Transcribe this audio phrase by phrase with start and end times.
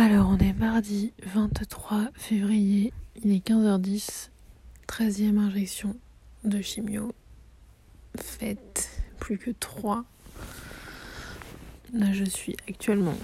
[0.00, 2.92] Alors, on est mardi 23 février,
[3.24, 4.28] il est 15h10,
[4.86, 5.96] 13e injection
[6.44, 7.12] de chimio.
[8.16, 10.04] Faite, plus que 3.
[11.94, 13.16] Là, je suis actuellement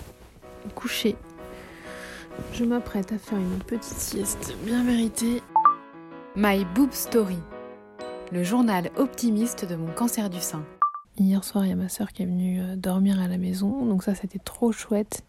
[0.74, 1.14] couchée.
[2.53, 5.43] Je m'apprête à faire une petite sieste bien méritée.
[6.35, 7.38] My Boob Story,
[8.33, 10.65] le journal optimiste de mon cancer du sein.
[11.21, 13.87] Hier soir, il y a ma soeur qui est venue euh, dormir à la maison,
[13.87, 15.22] donc ça c'était trop chouette.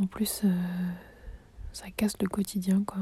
[0.00, 0.48] En plus, euh,
[1.72, 3.00] ça casse le quotidien, quoi.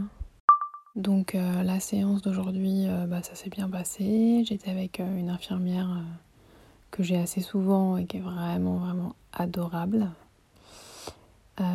[0.97, 4.43] Donc euh, la séance d'aujourd'hui, euh, bah, ça s'est bien passé.
[4.45, 6.03] J'étais avec une infirmière
[6.91, 10.11] que j'ai assez souvent et qui est vraiment, vraiment adorable.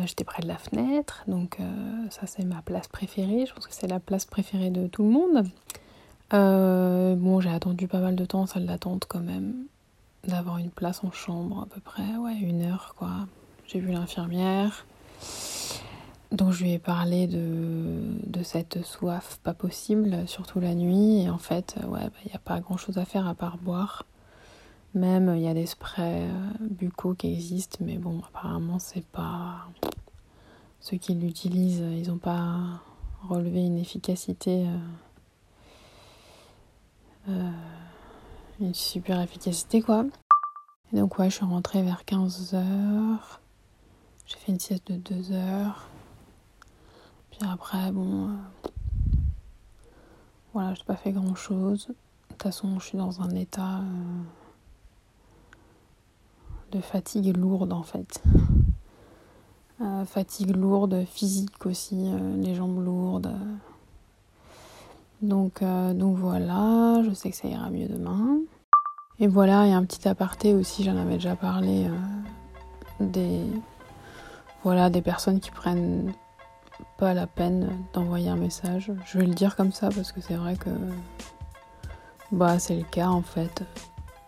[0.04, 1.58] J'étais près de la fenêtre, donc
[2.10, 3.46] ça c'est ma place préférée.
[3.46, 5.46] Je pense que c'est la place préférée de tout le monde.
[6.32, 9.54] bon, j'ai attendu pas mal de temps, salle d'attente quand même,
[10.26, 13.28] d'avoir une place en chambre à peu près, ouais, une heure quoi.
[13.68, 14.84] J'ai vu l'infirmière.
[16.32, 21.22] Donc je lui ai parlé de, cette soif pas possible, surtout la nuit.
[21.22, 23.58] Et en fait, ouais, il bah, n'y a pas grand chose à faire à part
[23.58, 24.04] boire.
[24.94, 29.68] Même il y a des sprays euh, buccaux qui existent, mais bon, apparemment, c'est pas.
[30.80, 32.82] Ceux qui l'utilisent, ils n'ont pas
[33.28, 34.66] relevé une efficacité.
[34.66, 34.78] Euh,
[37.28, 37.50] euh,
[38.60, 40.06] une super efficacité, quoi.
[40.92, 43.18] Et donc, ouais, je suis rentrée vers 15h.
[44.26, 45.88] J'ai fait une sieste de 2 heures.
[47.30, 48.30] Puis après, bon.
[48.30, 48.68] Euh,
[50.52, 51.86] voilà, j'ai pas fait grand chose.
[51.86, 51.94] De
[52.30, 54.22] toute façon, je suis dans un état euh,
[56.72, 58.22] de fatigue lourde en fait.
[59.82, 63.30] Euh, fatigue lourde, physique aussi, les jambes lourdes.
[65.20, 68.38] Donc, donc voilà, je sais que ça ira mieux demain.
[69.18, 71.90] Et voilà, il y a un petit aparté aussi, j'en avais déjà parlé,
[73.00, 73.44] des,
[74.62, 76.12] voilà, des personnes qui prennent
[76.98, 78.92] pas la peine d'envoyer un message.
[79.06, 80.70] Je vais le dire comme ça parce que c'est vrai que
[82.32, 83.62] bah c'est le cas en fait.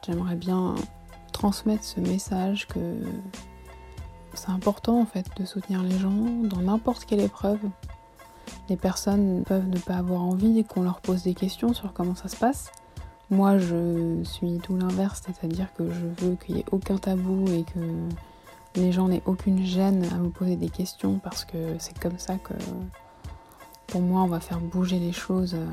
[0.06, 0.74] J'aimerais bien
[1.32, 2.78] transmettre ce message que
[4.34, 7.60] c'est important en fait de soutenir les gens dans n'importe quelle épreuve.
[8.68, 12.28] Les personnes peuvent ne pas avoir envie qu'on leur pose des questions sur comment ça
[12.28, 12.70] se passe.
[13.30, 17.64] Moi, je suis tout l'inverse, c'est-à-dire que je veux qu'il n'y ait aucun tabou et
[17.64, 17.78] que
[18.78, 22.36] les gens n'aient aucune gêne à me poser des questions parce que c'est comme ça
[22.36, 22.54] que
[23.88, 25.66] pour moi on va faire bouger les choses euh,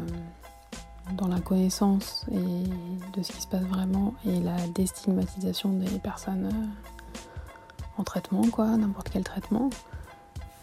[1.13, 6.45] dans la connaissance et de ce qui se passe vraiment et la déstigmatisation des personnes
[6.45, 7.21] euh,
[7.97, 9.69] en traitement quoi, n'importe quel traitement.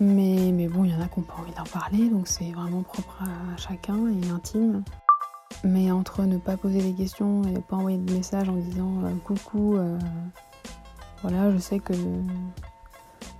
[0.00, 2.50] Mais, mais bon, il y en a qui n'ont pas envie d'en parler, donc c'est
[2.50, 4.82] vraiment propre à chacun et intime.
[5.62, 9.04] Mais entre ne pas poser des questions et ne pas envoyer de messages en disant
[9.04, 9.76] euh, coucou,
[11.22, 11.93] voilà, je sais que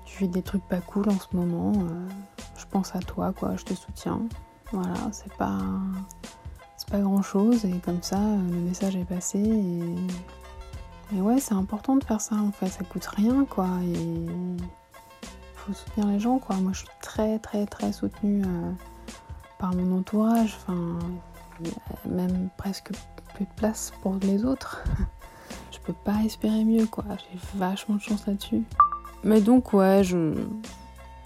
[0.05, 1.73] tu fais des trucs pas cool en ce moment.
[1.77, 2.09] Euh,
[2.57, 4.21] je pense à toi, quoi, je te soutiens.
[4.73, 5.59] Voilà, c'est pas.
[6.77, 11.21] C'est pas grand chose et comme ça, le message est passé et.
[11.21, 14.27] ouais, c'est important de faire ça en fait, ça coûte rien quoi et.
[15.55, 16.57] Faut soutenir les gens quoi.
[16.57, 18.73] Moi je suis très très très soutenue euh,
[19.59, 20.57] par mon entourage.
[20.61, 20.99] Enfin,
[22.07, 22.91] même presque
[23.35, 24.83] plus de place pour les autres.
[25.85, 27.05] peux pas espérer mieux, quoi.
[27.19, 28.63] J'ai vachement de chance là-dessus.
[29.25, 30.35] Mais donc, ouais, je.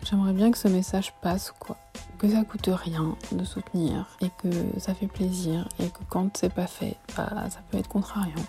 [0.05, 1.77] J'aimerais bien que ce message passe, quoi.
[2.19, 6.53] Que ça coûte rien de soutenir et que ça fait plaisir et que quand c'est
[6.53, 8.44] pas fait, bah, ça peut être contrariant.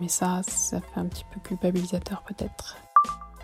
[0.00, 2.78] Mais ça, ça fait un petit peu culpabilisateur peut-être.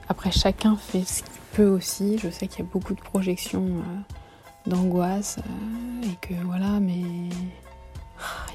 [0.08, 2.18] Après, chacun fait ce qu'il peut aussi.
[2.18, 7.02] Je sais qu'il y a beaucoup de projections euh, d'angoisse euh, et que voilà, mais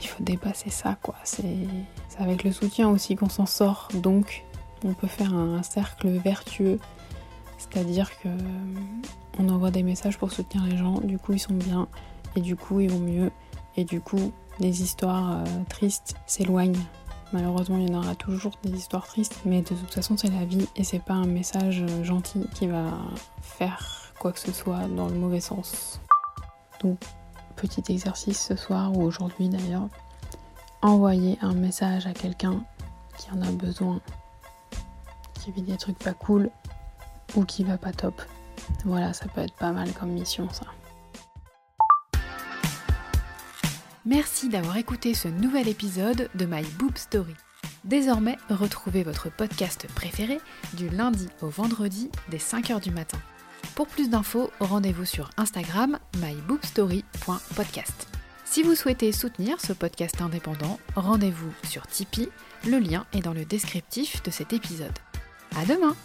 [0.01, 1.16] il faut dépasser ça, quoi.
[1.23, 1.67] C'est
[2.19, 3.88] avec le soutien aussi qu'on s'en sort.
[3.96, 4.46] Donc,
[4.85, 6.80] on peut faire un cercle vertueux.
[7.57, 8.30] C'est-à-dire que
[9.40, 11.88] on envoie des messages pour soutenir les gens, du coup ils sont bien,
[12.35, 13.31] et du coup ils vont mieux,
[13.78, 16.80] et du coup les histoires euh, tristes s'éloignent.
[17.31, 20.46] Malheureusement, il y en aura toujours des histoires tristes, mais de toute façon, c'est la
[20.46, 22.86] vie et c'est pas un message gentil qui va
[23.41, 26.01] faire quoi que ce soit dans le mauvais sens.
[26.81, 26.98] Donc,
[27.56, 29.88] petit exercice ce soir ou aujourd'hui d'ailleurs,
[30.81, 32.63] envoyer un message à quelqu'un
[33.17, 33.99] qui en a besoin,
[35.33, 36.49] qui vit des trucs pas cool
[37.35, 38.21] ou qui va pas top.
[38.85, 40.65] Voilà, ça peut être pas mal comme mission ça.
[44.05, 47.35] Merci d'avoir écouté ce nouvel épisode de My Boob Story.
[47.83, 50.39] Désormais, retrouvez votre podcast préféré
[50.73, 53.19] du lundi au vendredi dès 5h du matin.
[53.75, 58.19] Pour plus d'infos, rendez-vous sur Instagram myboobstory.podcast.
[58.51, 62.30] Si vous souhaitez soutenir ce podcast indépendant, rendez-vous sur Tipeee,
[62.68, 64.98] le lien est dans le descriptif de cet épisode.
[65.56, 65.96] À demain!